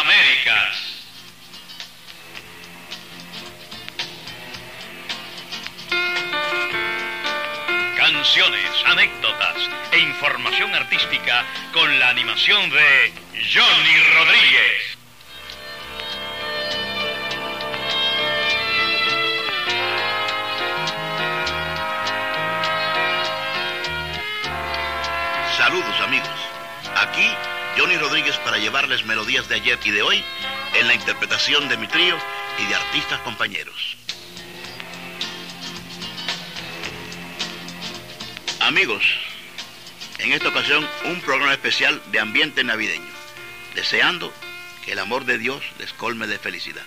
[0.00, 0.76] Américas.
[7.96, 9.56] Canciones, anécdotas
[9.90, 13.12] e información artística con la animación de
[13.52, 14.98] Johnny Rodríguez.
[25.56, 26.28] Saludos amigos.
[26.94, 30.24] Aquí Johnny Rodríguez para llevarles melodías de ayer y de hoy
[30.74, 32.16] en la interpretación de mi trío
[32.58, 33.96] y de artistas compañeros.
[38.58, 39.04] Amigos,
[40.18, 43.12] en esta ocasión un programa especial de ambiente navideño,
[43.76, 44.32] deseando
[44.84, 46.84] que el amor de Dios les colme de felicidad.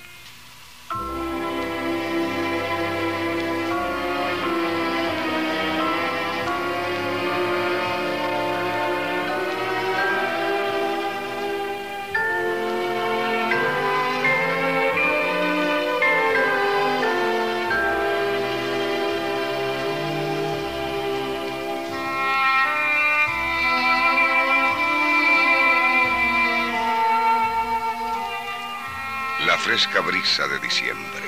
[29.82, 31.24] Fresca brisa de diciembre.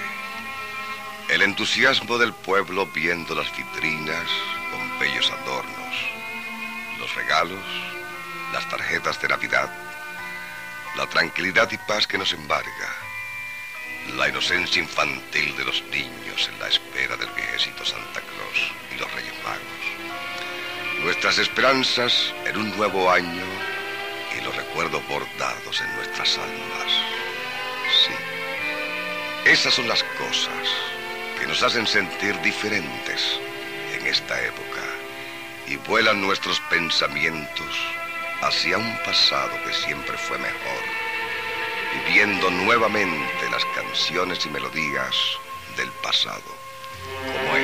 [1.27, 4.29] El entusiasmo del pueblo viendo las vitrinas
[4.69, 5.95] con bellos adornos.
[6.99, 7.63] Los regalos,
[8.51, 9.71] las tarjetas de Navidad.
[10.97, 12.89] La tranquilidad y paz que nos embarga.
[14.17, 19.11] La inocencia infantil de los niños en la espera del viejecito Santa Claus y los
[19.13, 21.03] Reyes Magos.
[21.03, 23.45] Nuestras esperanzas en un nuevo año
[24.37, 26.91] y los recuerdos bordados en nuestras almas.
[28.05, 28.32] Sí.
[29.45, 30.69] Esas son las cosas
[31.37, 33.39] que nos hacen sentir diferentes
[33.93, 34.81] en esta época
[35.67, 37.75] y vuelan nuestros pensamientos
[38.41, 40.83] hacia un pasado que siempre fue mejor,
[41.93, 45.15] viviendo nuevamente las canciones y melodías
[45.75, 46.41] del pasado,
[47.25, 47.57] como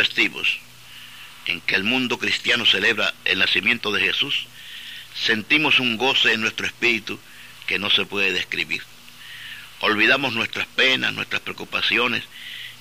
[0.00, 0.58] festivos,
[1.44, 4.46] en que el mundo cristiano celebra el nacimiento de Jesús,
[5.14, 7.20] sentimos un goce en nuestro espíritu
[7.66, 8.82] que no se puede describir.
[9.80, 12.24] Olvidamos nuestras penas, nuestras preocupaciones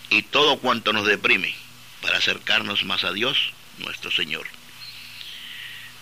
[0.10, 1.54] y todo cuanto nos deprime
[2.02, 4.48] para acercarnos más a Dios, nuestro Señor,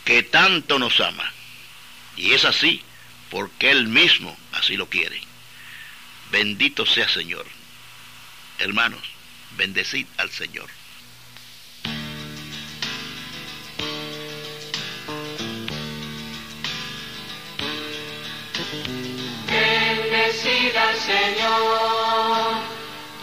[0.06, 1.34] que tanto nos ama.
[2.16, 2.84] Y es así
[3.32, 5.20] porque Él mismo así lo quiere.
[6.30, 7.48] Bendito sea Señor.
[8.60, 9.02] Hermanos,
[9.58, 10.77] bendecid al Señor.
[20.96, 22.62] Señor,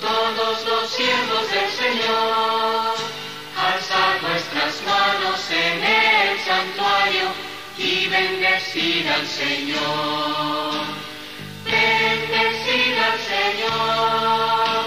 [0.00, 2.94] todos los siervos del Señor,
[3.56, 7.28] alzad vuestras manos en el santuario
[7.78, 10.84] y bendecida al Señor.
[11.64, 14.84] Bendecida al Señor,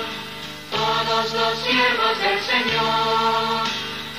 [0.72, 3.63] todos los siervos del Señor,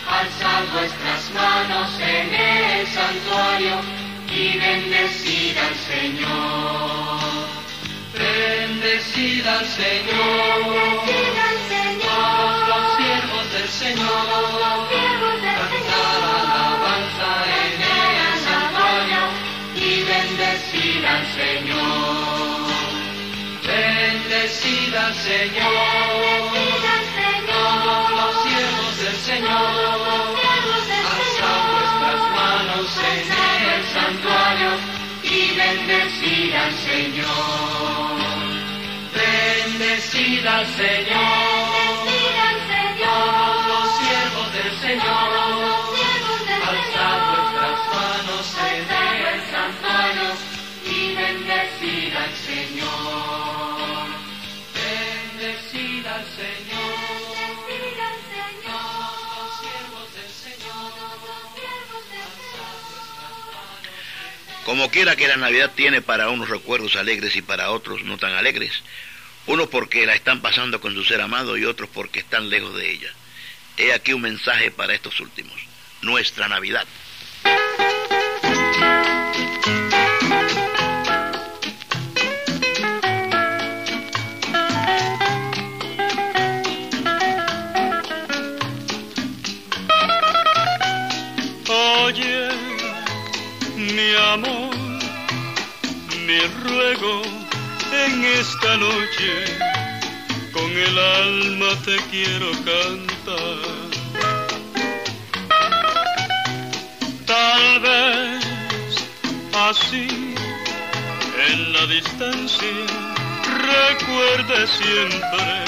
[0.09, 3.80] alzad vuestras manos en el santuario
[4.30, 7.58] y bendecida al Señor.
[8.18, 11.04] Bendecida al Señor.
[12.02, 14.88] Todos los siervos del Señor.
[15.58, 17.30] Cantar alabanza
[17.62, 19.22] en el santuario
[19.76, 22.66] y bendecida al Señor.
[23.66, 26.42] Bendecida al Señor.
[27.46, 29.58] Todos los siervos del Señor.
[31.14, 33.26] Alzad vuestras manos en
[33.72, 34.70] el santuario
[35.22, 37.77] y bendecida al Señor.
[40.38, 41.18] Bendecida al Señor.
[42.99, 45.28] Todos los siervos del Señor.
[46.68, 48.83] Alzad vuestras manos en
[49.26, 50.28] el santuario
[50.87, 54.07] y bendecida al Señor.
[54.75, 56.95] Bendecida al Señor.
[58.62, 60.92] Todos los siervos del Señor.
[64.64, 68.35] Como quiera que la Navidad tiene para unos recuerdos alegres y para otros no tan
[68.35, 68.85] alegres,
[69.49, 72.90] unos porque la están pasando con su ser amado y otros porque están lejos de
[72.93, 73.09] ella.
[73.78, 75.57] He aquí un mensaje para estos últimos.
[76.02, 76.87] Nuestra Navidad.
[91.71, 92.49] Oye,
[93.76, 94.76] mi amor,
[96.26, 97.38] mi ruego
[97.92, 99.45] en esta noche,
[100.52, 103.88] con el alma te quiero cantar.
[107.26, 108.45] Tal vez
[109.54, 110.35] así,
[111.50, 112.76] en la distancia,
[113.73, 115.64] recuerde siempre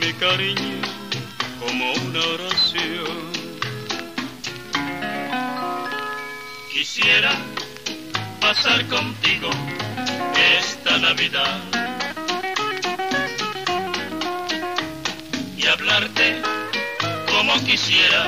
[0.00, 0.80] mi cariño
[1.60, 3.28] como una oración.
[6.72, 7.32] Quisiera
[8.40, 9.50] pasar contigo
[10.58, 11.60] esta Navidad
[15.56, 16.42] y hablarte
[17.30, 18.24] como quisiera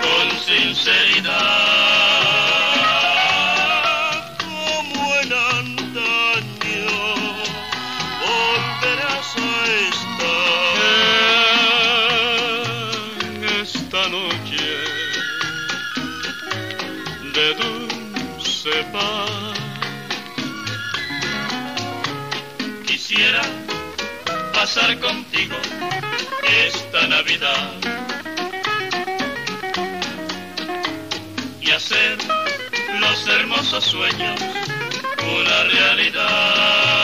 [0.00, 2.09] con sinceridad.
[23.00, 23.40] Quisiera
[24.52, 25.56] pasar contigo
[26.66, 27.80] esta Navidad
[31.62, 32.18] y hacer
[33.00, 34.40] los hermosos sueños
[35.18, 36.99] una realidad.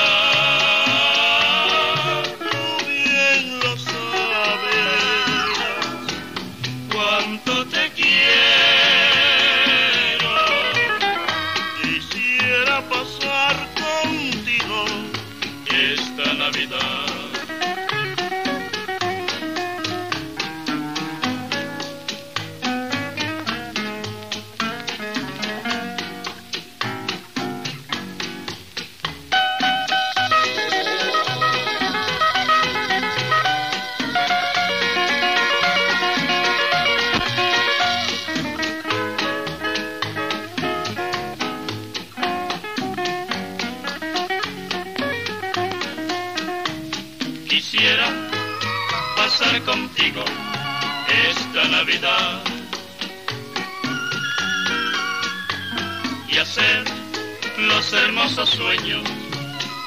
[57.93, 59.03] hermosos sueños,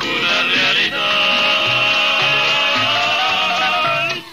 [0.01, 1.00] una realidad.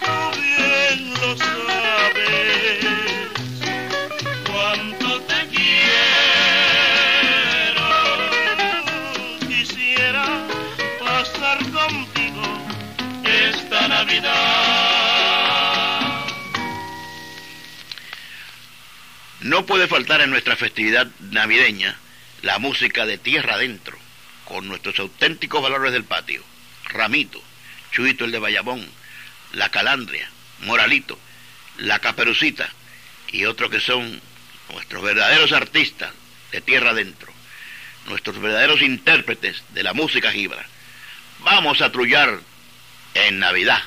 [0.05, 2.87] Tú bien lo sabes,
[4.51, 5.87] cuánto te quiero.
[9.49, 10.47] Quisiera
[11.01, 12.43] pasar contigo
[13.25, 14.33] esta Navidad.
[19.41, 21.99] No puede faltar en nuestra festividad navideña
[22.43, 23.99] la música de tierra adentro,
[24.45, 26.43] con nuestros auténticos valores del patio,
[26.85, 27.43] Ramito,
[27.91, 28.87] Chuito el de Bayamón,
[29.53, 30.29] La Calandria,
[30.61, 31.19] Moralito,
[31.79, 32.69] La Caperucita
[33.33, 34.21] y otros que son
[34.73, 36.13] nuestros verdaderos artistas
[36.53, 37.33] de tierra adentro,
[38.07, 40.67] nuestros verdaderos intérpretes de la música gibra.
[41.41, 42.41] Vamos a trullar
[43.15, 43.83] en Navidad.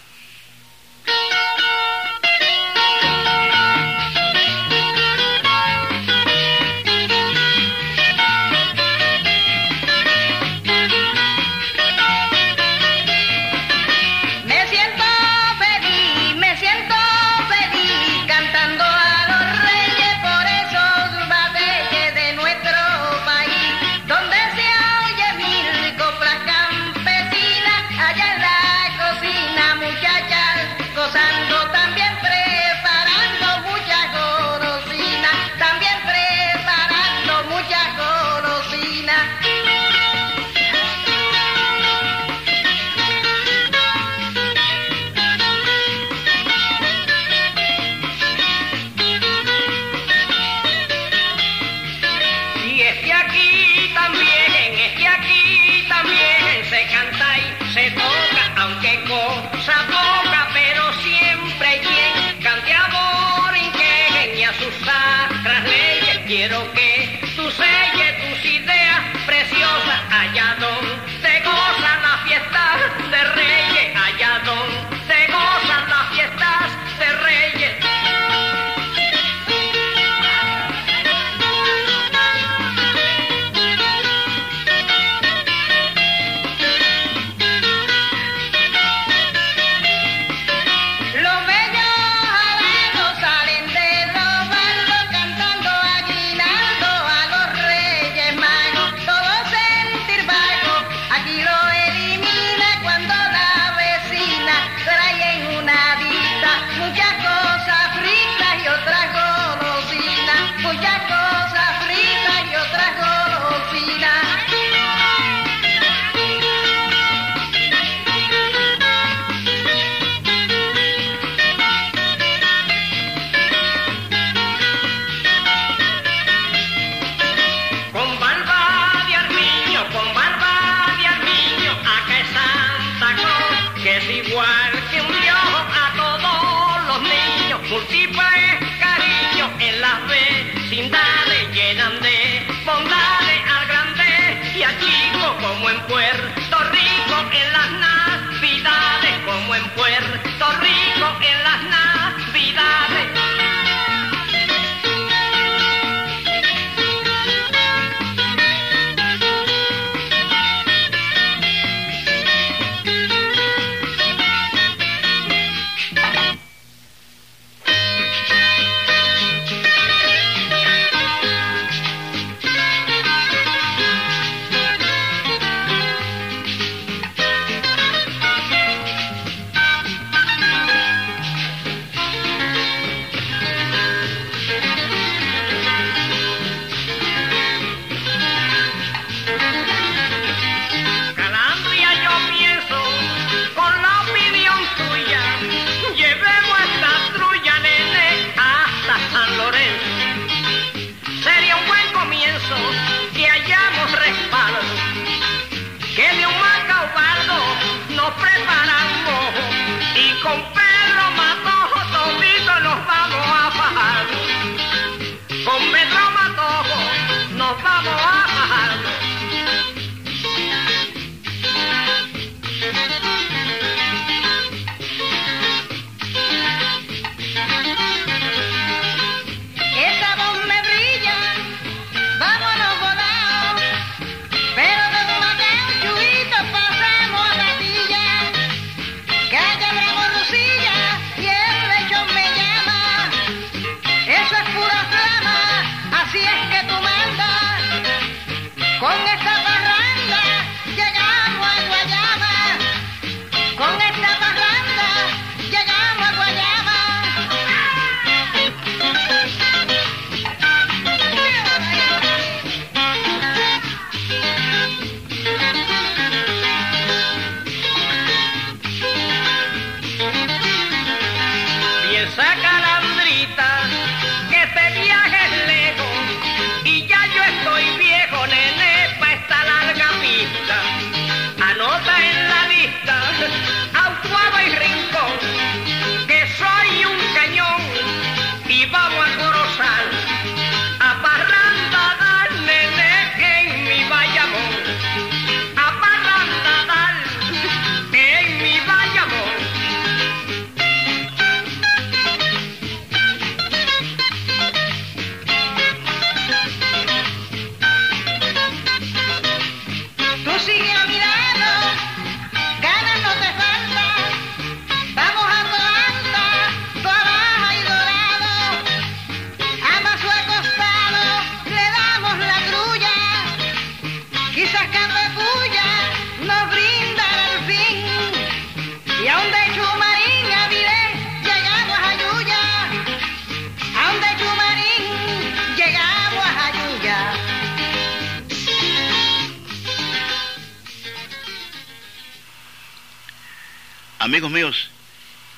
[344.09, 344.69] Amigos míos,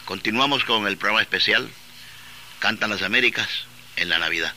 [0.05, 1.69] continuamos con el programa especial
[2.59, 3.49] Cantan las Américas
[3.97, 4.53] en la Navidad.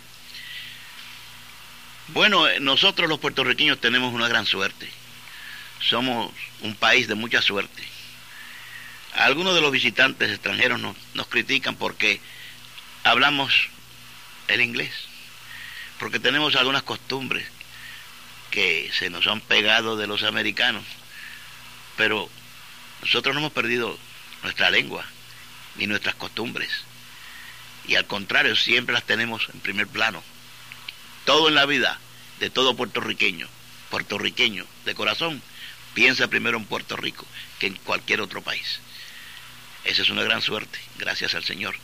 [2.07, 4.89] Bueno, eh, nosotros los puertorriqueños tenemos una gran suerte.
[5.81, 7.83] Somos un país de mucha suerte.
[9.15, 12.21] Algunos de los visitantes extranjeros nos, nos critican porque
[13.03, 13.69] hablamos
[14.47, 14.93] el inglés,
[15.99, 17.49] porque tenemos algunas costumbres
[18.53, 20.85] que se nos han pegado de los americanos,
[21.97, 22.31] pero
[23.03, 23.99] nosotros no hemos perdido
[24.43, 25.05] nuestra lengua
[25.77, 26.71] ni nuestras costumbres,
[27.87, 30.23] y al contrario, siempre las tenemos en primer plano.
[31.25, 31.99] Todo en la vida
[32.41, 33.49] de todo puertorriqueño,
[33.91, 35.43] puertorriqueño de corazón,
[35.93, 37.27] piensa primero en Puerto Rico
[37.59, 38.81] que en cualquier otro país.
[39.85, 41.77] Esa es una gran suerte, gracias al Señor.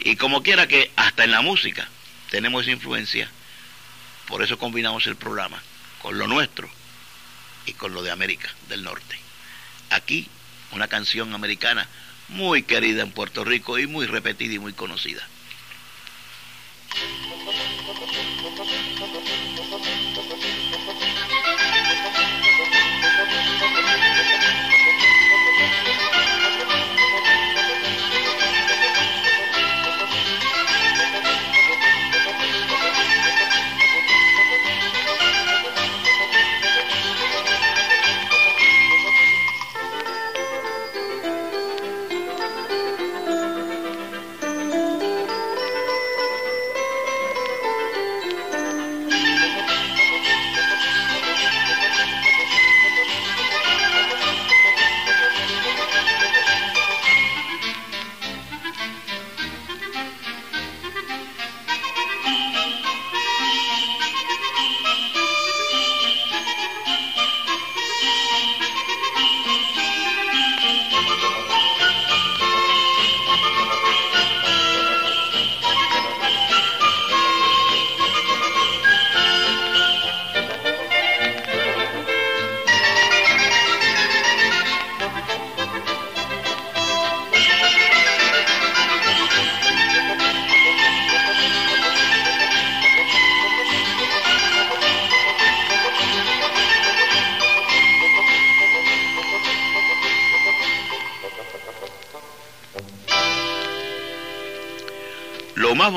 [0.00, 1.88] Y como quiera que hasta en la música
[2.30, 3.30] tenemos esa influencia,
[4.26, 5.62] por eso combinamos el programa
[6.00, 6.68] con lo nuestro
[7.66, 9.23] y con lo de América del Norte.
[9.94, 10.28] Aquí
[10.72, 11.88] una canción americana
[12.28, 15.22] muy querida en Puerto Rico y muy repetida y muy conocida.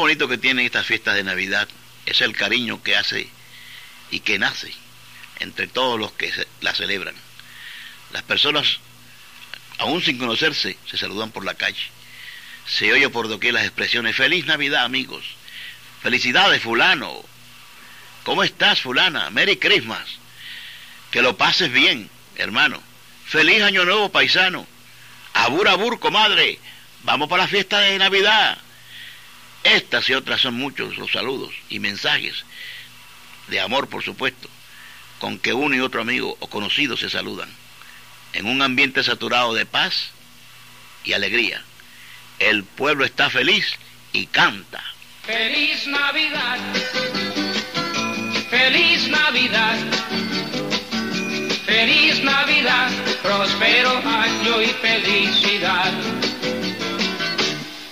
[0.08, 1.68] Bonito que tienen estas fiestas de Navidad
[2.06, 3.28] es el cariño que hace
[4.10, 4.72] y que nace
[5.40, 7.14] entre todos los que la celebran.
[8.14, 8.80] Las personas,
[9.80, 11.82] aún sin conocerse, se saludan por la calle.
[12.66, 15.26] Se oye por doquier las expresiones, feliz Navidad amigos,
[16.02, 17.26] felicidades fulano,
[18.24, 19.30] ¿cómo estás fulana?
[19.32, 20.08] Merry Christmas,
[21.12, 22.82] que lo pases bien, hermano,
[23.26, 24.66] feliz año nuevo paisano,
[25.34, 26.60] abur abur comadre,
[27.04, 28.58] vamos para la fiesta de Navidad.
[29.76, 32.46] Estas y otras son muchos los saludos y mensajes
[33.48, 34.50] de amor, por supuesto,
[35.20, 37.50] con que uno y otro amigo o conocido se saludan,
[38.32, 40.12] en un ambiente saturado de paz
[41.04, 41.62] y alegría.
[42.40, 43.66] El pueblo está feliz
[44.14, 44.82] y canta.
[45.26, 46.60] Feliz Navidad,
[48.50, 49.78] feliz Navidad,
[51.66, 52.90] feliz Navidad,
[53.22, 55.92] próspero año y felicidad.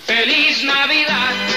[0.06, 1.55] Feliz Navidad,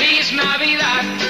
[0.00, 1.29] Feliz Navidad.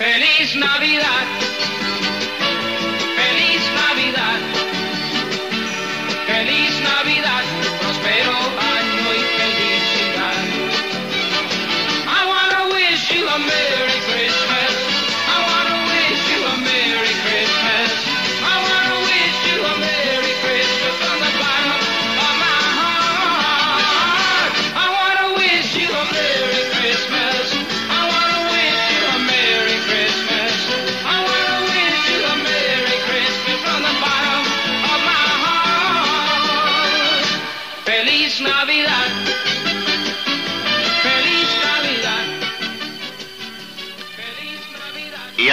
[0.00, 1.79] ¡Feliz Navidad!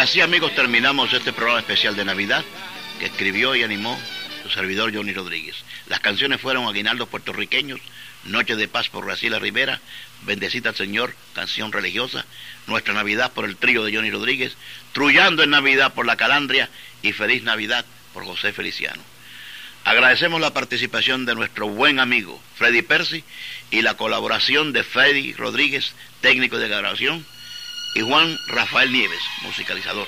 [0.08, 2.46] Así amigos terminamos este programa especial de Navidad
[2.98, 4.00] que escribió y animó
[4.42, 5.58] su servidor Johnny Rodríguez.
[5.88, 7.82] Las canciones fueron Aguinaldos puertorriqueños,
[8.24, 9.82] Noche de Paz por Graciela Rivera,
[10.22, 12.24] Bendecita al Señor, canción religiosa,
[12.68, 14.56] Nuestra Navidad por el trío de Johnny Rodríguez,
[14.94, 16.70] Trullando en Navidad por La Calandria
[17.02, 19.04] y Feliz Navidad por José Feliciano.
[19.84, 23.26] Agradecemos la participación de nuestro buen amigo Freddy Percy
[23.72, 25.92] y la colaboración de Freddy Rodríguez,
[26.22, 27.26] técnico de grabación,
[27.98, 30.08] y Juan Rafael Nieves, musicalizador.